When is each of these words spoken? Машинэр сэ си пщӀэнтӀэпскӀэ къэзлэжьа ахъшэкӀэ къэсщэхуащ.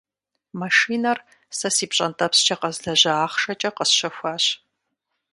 Машинэр 0.61 1.17
сэ 1.57 1.69
си 1.75 1.85
пщӀэнтӀэпскӀэ 1.89 2.55
къэзлэжьа 2.61 3.13
ахъшэкӀэ 3.25 3.69
къэсщэхуащ. 3.77 4.45